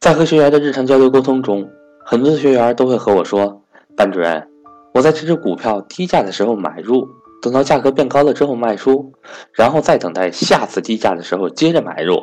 [0.00, 1.68] 在和学员的日常交流沟通中，
[2.06, 3.62] 很多的学员都会和我说
[3.94, 4.48] ：“班主任，
[4.94, 7.06] 我在这只股票低价的时候买入，
[7.42, 9.12] 等到价格变高了之后卖出，
[9.52, 12.18] 然后再等待下次低价的时候接着买入，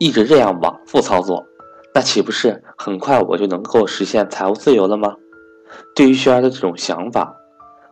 [0.00, 1.46] 一直这样往复操作，
[1.94, 5.14] 那岂不是很快我就能够实现财务自由了吗？”
[5.94, 7.36] 对于学员的这种想法，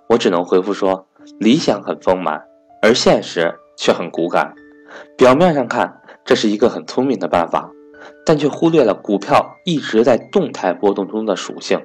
[0.09, 1.07] 我只能回复说：
[1.39, 2.43] 理想很丰满，
[2.83, 4.53] 而现实却很骨感。
[5.17, 7.71] 表面上看，这是一个很聪明的办法，
[8.25, 11.81] 但却忽略了股票一直在动态波动中的属性。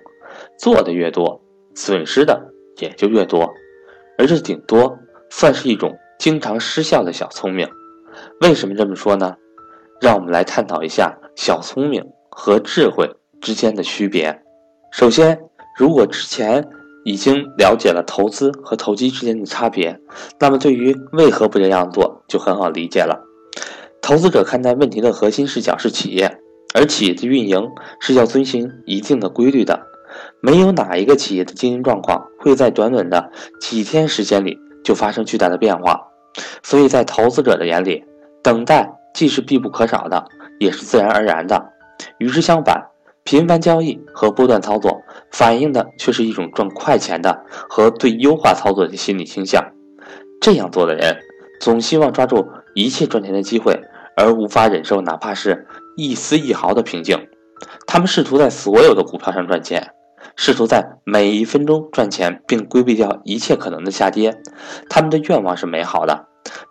[0.60, 1.42] 做的越多，
[1.74, 3.54] 损失的也就越多，
[4.18, 4.98] 而这顶多
[5.30, 7.68] 算是一种经常失效的小聪明。
[8.42, 9.36] 为什么这么说呢？
[10.02, 13.10] 让我们来探讨一下小聪明和智慧
[13.40, 14.42] 之间的区别。
[14.92, 15.40] 首先，
[15.78, 16.68] 如果之前
[17.06, 19.98] 已经了解了投资和投机之间的差别，
[20.40, 23.22] 那么对于为何不这样做就很好理解了。
[24.06, 26.38] 投资者看待问题的核心视角是企业，
[26.76, 29.82] 而企业的运营是要遵循一定的规律的。
[30.44, 36.00] 没有哪一个企业的经营状况会在短短的几天时间里就发生巨大的变化，
[36.62, 38.04] 所以在投资者的眼里，
[38.44, 40.24] 等待既是必不可少的，
[40.60, 41.74] 也是自然而然的。
[42.20, 42.80] 与之相反。
[43.24, 45.02] 频繁交易和波段操作，
[45.32, 49.66] 反映的却是一种赚快钱的和对优化操作的心理倾向。
[50.40, 51.18] 这样做的人，
[51.60, 53.82] 总希望抓住一切赚钱的机会，
[54.16, 57.28] 而无法忍受哪怕是一丝一毫的平静。
[57.88, 59.92] 他们试图在所有的股票上赚钱，
[60.36, 64.36] 试图在每一分钟赚钱，并规避掉一切可能的下跌。
[64.90, 66.26] 他们的愿望是美好的，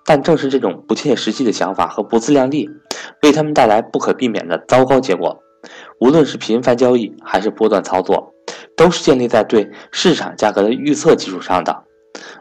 [0.05, 2.69] 但正是这种不切实际的想法和不自量力，
[3.23, 5.41] 为他们带来不可避免的糟糕结果。
[6.01, 8.35] 无论是频繁交易还是波段操作，
[8.77, 11.85] 都是建立在对市场价格的预测基础上的。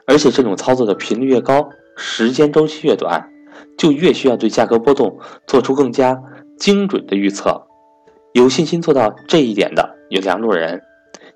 [0.06, 3.30] 而且这种操作的频率越高，时间周期越短，
[3.84, 6.18] 就越需要对价格波动做出更加
[6.58, 7.68] 精准的预测。
[8.32, 10.82] 有信心做到这一点的有两种人：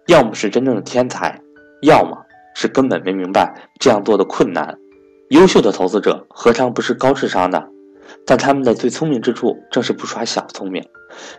[0.07, 1.41] 要么是真正的天才，
[1.81, 2.17] 要么
[2.55, 4.77] 是根本没明白这样做的困难。
[5.31, 7.67] 优秀的投资者何尝不是高智商的？
[8.25, 10.81] 但他们的最聪明之处，正是不耍小聪明。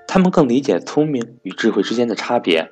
[0.06, 2.68] 他们更理解聪明与智慧之间的差别。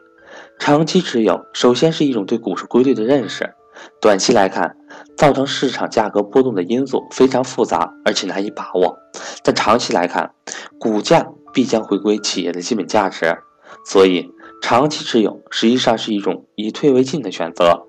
[0.59, 3.55] 长期持有，首先是一种对股市规律的认识。
[4.01, 4.77] 短期来看，
[5.17, 8.97] 造成市场价格波动的因素非常复杂，而且难以把握。
[9.43, 10.33] 但长期来看，
[10.79, 13.39] 股价必将回归企业的基本价值。
[13.85, 14.31] 所以，
[14.63, 17.87] 长期持有实际上是一种以退为进的选择。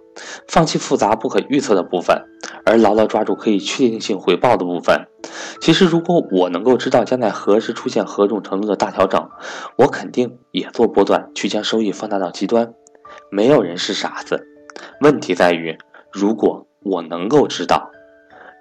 [0.47, 2.23] 放弃复杂不可预测的部分，
[2.65, 5.07] 而牢牢抓住可以确定性回报的部分。
[5.61, 9.29] 其实，如果我能够知道将在何时出现何种程度的大调整，
[9.77, 12.73] 我肯定也做波段去将收益放大到极端。
[13.29, 14.46] 没有人是傻子，
[15.01, 15.77] 问题在于，
[16.11, 17.89] 如果我能够知道，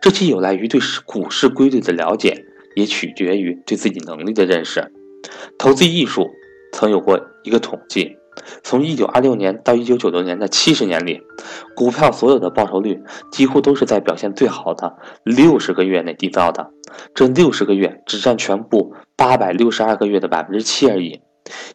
[0.00, 2.44] 这既有赖于对股市规律的了解，
[2.74, 4.92] 也取决于对自己能力的认识。
[5.58, 6.28] 投资艺术
[6.72, 8.16] 曾有过一个统计。
[8.62, 11.22] 从一九二六年到一九九六年的七十年里，
[11.74, 13.02] 股票所有的报酬率
[13.32, 16.70] 几乎都是在表现最好的六十个月内缔造的。
[17.14, 21.22] 这六十个月只占全部八百六十二个月的百分之七而已。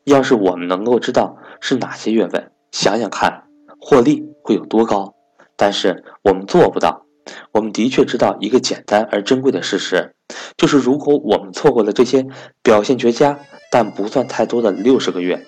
[0.03, 3.46] 要是我们能够知道是哪些月份，想想看，
[3.81, 5.15] 获利会有多高。
[5.57, 7.05] 但是我们做不到。
[7.51, 10.15] 我们的确知道一个简单而珍贵的事实，
[10.57, 12.25] 就是如果我们错过了这些
[12.63, 13.39] 表现绝佳
[13.71, 15.45] 但不算太多的六十个月。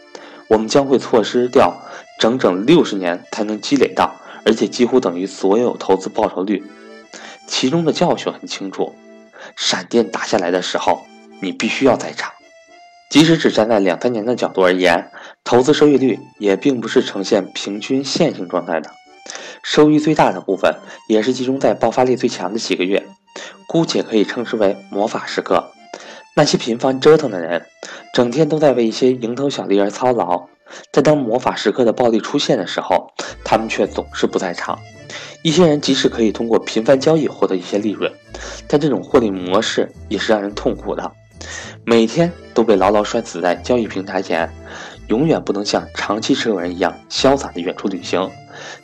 [0.49, 1.73] 我们将会错失掉
[2.19, 4.13] 整整六十年才能积累到，
[4.45, 6.63] 而且几乎等于所有投资报酬率。
[7.47, 8.93] 其中的教训很清楚：
[9.55, 11.01] 闪电打下来的时候，
[11.41, 12.31] 你必须要在场。
[13.09, 15.11] 即使只站在两三年的角度而言，
[15.43, 18.89] 投资收益率也并不是呈现平均线性状态的。
[19.61, 20.75] 收益最大的部分
[21.07, 23.05] 也是集中在爆发力最强的几个月，
[23.67, 25.71] 姑且可以称之为魔法时刻。
[26.35, 27.65] 那些频繁折腾的人，
[28.13, 30.47] 整天都在为一些蝇头小利而操劳，
[30.91, 33.11] 但当魔法时刻的暴力出现的时候，
[33.43, 34.79] 他们却总是不在场。
[35.43, 38.11] 一些人即使可以通过频繁交易获得一些利润，
[38.67, 41.11] 但这种获利模式也是让人痛苦的。
[41.85, 44.49] 每天都被牢牢拴死在交易平台前，
[45.07, 48.29] 永远不能像长期持有人一样潇洒的远出旅行。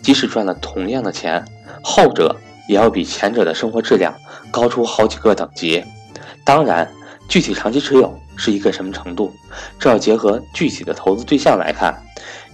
[0.02, 1.44] 即使赚了同样的钱，
[1.84, 2.36] 后者
[2.68, 4.14] 也要比前者的生活质量
[4.52, 5.84] 高出好几个等级。
[6.44, 6.90] 当然。
[7.30, 9.32] 具体长期持有是一个什么程度，
[9.78, 11.96] 这要结合具体的投资对象来看。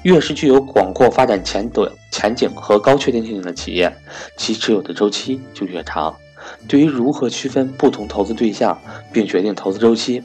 [0.04, 3.96] 越是具有广阔发展前的前景和高确定性的企业，
[4.36, 6.14] 其持有的周期就越长。
[6.68, 8.80] 对于如何区分不同投资对象
[9.12, 10.22] 并决定投资周期，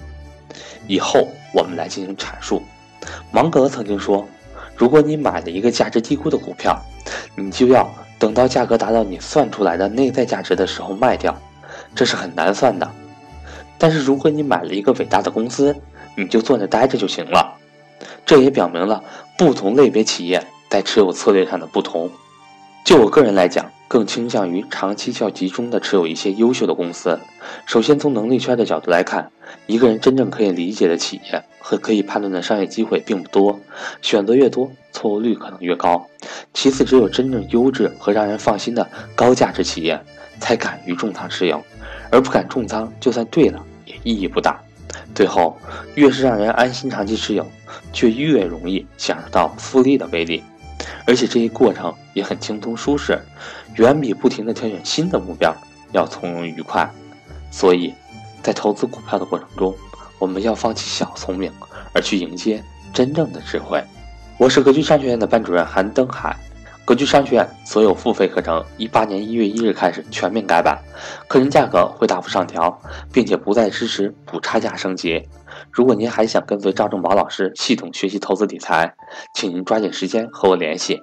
[0.86, 2.62] 以后我们来进行阐述。
[3.30, 4.26] 芒格曾经说
[4.76, 6.78] ：“如果你买了一个价值低估的股票，
[7.36, 11.36] 你就要等到价格达到你算出来的内在价值的时候卖掉，
[11.94, 12.90] 这是很难算的。”
[13.78, 15.74] 但是，如果你买了一个伟大的公司，
[16.14, 17.56] 你就坐那待着就行了。
[18.26, 19.02] 这也表明了
[19.38, 22.10] 不同类别企业在持有策略上的不同。
[22.84, 27.18] 就我个人来讲，更倾向于长期较集中的持有一些优秀的公司。
[27.66, 29.32] 首先，从能力圈的角度来看，
[29.66, 33.58] 一个人真正可以理解的企业和可以判断的商业机会并不多，
[34.00, 36.06] 选择越多，错误率可能越高。
[36.54, 40.00] 其次，只有真正优质和让人放心的高价值企业，
[40.38, 41.60] 才敢于重仓持有，
[42.12, 44.60] 而不敢重仓，就算对了，也意义不大。
[45.16, 45.58] 最后，
[45.96, 47.44] 越是让人安心长期持有，
[47.92, 50.44] 却越容易享受到复利的威力。
[51.10, 53.20] 而且这一过程也很轻松舒适，
[53.74, 55.52] 远比不停的挑选新的目标
[55.90, 56.88] 要从容愉快。
[57.50, 57.92] 所以，
[58.44, 59.74] 在投资股票的过程中，
[60.20, 61.52] 我们要放弃小聪明，
[61.92, 62.62] 而去迎接
[62.94, 63.82] 真正的智慧。
[64.38, 66.36] 我是格局商学院的班主任韩登海。
[66.90, 70.76] 格局商学院所有付费课程，一八年一月一日开始全面改版，
[71.28, 72.76] 课程价格会大幅上调，
[73.12, 75.24] 并且不再支持补差价升级。
[75.70, 78.92] 如果您还想跟随赵正宝老师系统学习投资理财，
[79.34, 80.98] 请您抓紧时间和我联系。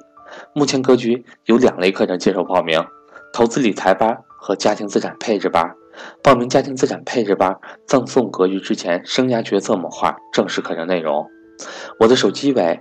[0.53, 2.83] 目前格局有两类课程接受报名：
[3.31, 5.71] 投资理财班和家庭资产配置班。
[6.21, 7.57] 报名家庭资产配置班，
[7.87, 11.25] 赠送格局之前生涯决策模块正式课程内容。
[11.97, 12.77] 我的手机为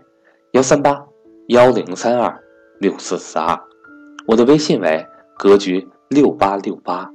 [0.54, 0.98] 幺三八
[1.46, 2.36] 幺零三二。
[2.78, 3.58] 六四四二，
[4.26, 5.06] 我的微信为
[5.38, 7.10] 格局六八六八。